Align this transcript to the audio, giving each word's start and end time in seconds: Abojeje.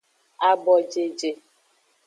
Abojeje. 0.49 1.29